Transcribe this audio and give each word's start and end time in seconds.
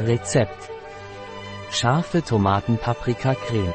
Rezept. 0.00 0.70
Scharfe 1.72 2.22
Tomaten-Paprika-Creme. 2.22 3.74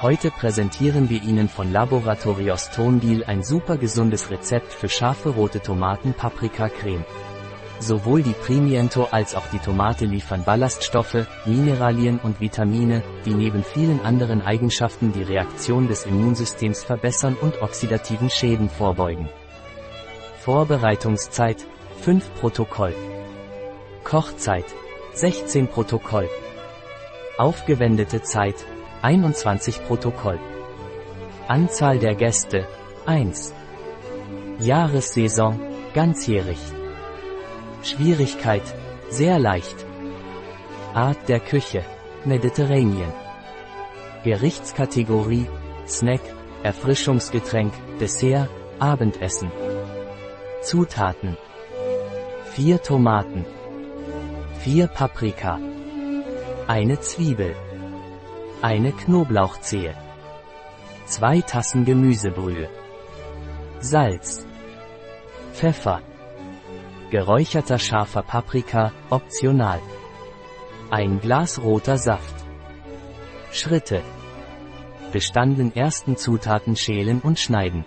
Heute 0.00 0.30
präsentieren 0.30 1.10
wir 1.10 1.20
Ihnen 1.24 1.48
von 1.48 1.72
Laboratorios 1.72 2.70
Tonbil 2.70 3.24
ein 3.24 3.42
super 3.42 3.78
gesundes 3.78 4.30
Rezept 4.30 4.72
für 4.72 4.88
scharfe 4.88 5.30
rote 5.30 5.60
Tomaten-Paprika-Creme. 5.60 7.04
Sowohl 7.80 8.22
die 8.22 8.32
Primiento 8.32 9.08
als 9.10 9.34
auch 9.34 9.48
die 9.52 9.58
Tomate 9.58 10.04
liefern 10.04 10.44
Ballaststoffe, 10.44 11.26
Mineralien 11.46 12.20
und 12.20 12.40
Vitamine, 12.40 13.02
die 13.24 13.34
neben 13.34 13.64
vielen 13.64 14.00
anderen 14.04 14.40
Eigenschaften 14.40 15.12
die 15.12 15.24
Reaktion 15.24 15.88
des 15.88 16.06
Immunsystems 16.06 16.84
verbessern 16.84 17.36
und 17.40 17.60
oxidativen 17.60 18.30
Schäden 18.30 18.70
vorbeugen. 18.70 19.28
Vorbereitungszeit 20.38 21.66
5 22.02 22.34
Protokoll. 22.34 22.94
Kochzeit 24.04 24.64
16 25.18 25.66
Protokoll. 25.66 26.28
Aufgewendete 27.38 28.22
Zeit 28.22 28.54
21 29.02 29.84
Protokoll. 29.84 30.38
Anzahl 31.48 31.98
der 31.98 32.14
Gäste 32.14 32.68
1. 33.04 33.52
Jahressaison 34.60 35.58
ganzjährig. 35.92 36.60
Schwierigkeit, 37.82 38.62
sehr 39.10 39.40
leicht. 39.40 39.84
Art 40.94 41.28
der 41.28 41.40
Küche, 41.40 41.84
Mediterranean. 42.24 43.12
Gerichtskategorie, 44.22 45.48
Snack, 45.88 46.22
Erfrischungsgetränk, 46.62 47.72
Dessert, 47.98 48.48
Abendessen. 48.78 49.50
Zutaten. 50.62 51.36
4 52.54 52.80
Tomaten. 52.82 53.57
4 54.58 54.88
Paprika. 54.88 55.60
Eine 56.66 56.98
Zwiebel. 56.98 57.54
Eine 58.60 58.90
Knoblauchzehe. 58.90 59.94
2 61.06 61.40
Tassen 61.42 61.84
Gemüsebrühe. 61.84 62.68
Salz. 63.78 64.46
Pfeffer. 65.52 66.02
Geräucherter 67.10 67.78
scharfer 67.78 68.22
Paprika, 68.22 68.92
optional. 69.10 69.80
Ein 70.90 71.20
Glas 71.20 71.62
roter 71.62 71.96
Saft. 71.96 72.34
Schritte. 73.52 74.02
Bestanden 75.12 75.74
ersten 75.74 76.16
Zutaten 76.16 76.74
schälen 76.74 77.20
und 77.20 77.38
schneiden. 77.38 77.84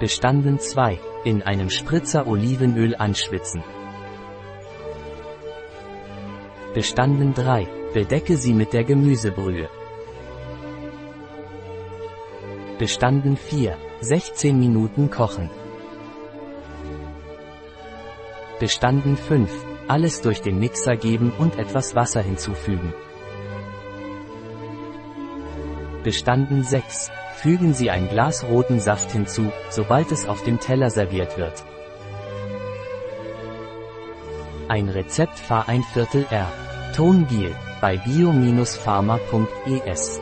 Bestanden 0.00 0.58
2. 0.58 0.98
In 1.22 1.42
einem 1.42 1.68
Spritzer 1.68 2.26
Olivenöl 2.26 2.94
anschwitzen. 2.96 3.62
Bestanden 6.72 7.34
3. 7.34 7.68
Bedecke 7.92 8.38
sie 8.38 8.54
mit 8.54 8.72
der 8.72 8.84
Gemüsebrühe. 8.84 9.68
Bestanden 12.78 13.36
4. 13.36 13.76
16 14.00 14.58
Minuten 14.58 15.10
kochen. 15.10 15.50
Bestanden 18.58 19.18
5. 19.18 19.50
Alles 19.88 20.22
durch 20.22 20.40
den 20.40 20.58
Mixer 20.58 20.96
geben 20.96 21.34
und 21.38 21.58
etwas 21.58 21.94
Wasser 21.94 22.22
hinzufügen. 22.22 22.94
Bestanden 26.02 26.64
6. 26.64 27.10
Fügen 27.36 27.74
Sie 27.74 27.90
ein 27.90 28.08
Glas 28.08 28.42
roten 28.44 28.80
Saft 28.80 29.12
hinzu, 29.12 29.52
sobald 29.68 30.10
es 30.12 30.26
auf 30.26 30.42
dem 30.44 30.58
Teller 30.58 30.88
serviert 30.90 31.36
wird. 31.36 31.62
Ein 34.68 34.88
Rezept 34.88 35.38
Fahr 35.38 35.68
ein 35.68 35.82
Viertel 35.82 36.24
R. 36.30 36.50
Tonbiel 36.94 37.54
bei 37.80 37.98
bio-pharma.es 37.98 40.20